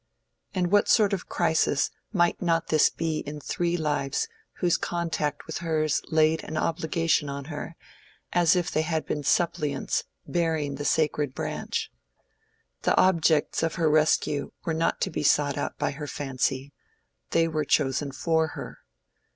And 0.55 0.71
what 0.71 0.87
sort 0.89 1.13
of 1.13 1.29
crisis 1.29 1.91
might 2.11 2.41
not 2.41 2.69
this 2.69 2.89
be 2.89 3.19
in 3.19 3.39
three 3.39 3.77
lives 3.77 4.27
whose 4.53 4.75
contact 4.75 5.45
with 5.45 5.59
hers 5.59 6.01
laid 6.09 6.43
an 6.43 6.57
obligation 6.57 7.29
on 7.29 7.45
her 7.53 7.75
as 8.33 8.55
if 8.55 8.71
they 8.71 8.81
had 8.81 9.05
been 9.05 9.21
suppliants 9.21 10.05
bearing 10.25 10.73
the 10.77 10.85
sacred 10.85 11.35
branch? 11.35 11.91
The 12.81 12.99
objects 12.99 13.61
of 13.61 13.75
her 13.75 13.91
rescue 13.91 14.53
were 14.65 14.73
not 14.73 15.01
to 15.01 15.11
be 15.11 15.21
sought 15.21 15.55
out 15.55 15.77
by 15.77 15.91
her 15.91 16.07
fancy: 16.07 16.73
they 17.29 17.47
were 17.47 17.63
chosen 17.63 18.11
for 18.11 18.47
her. 18.57 18.79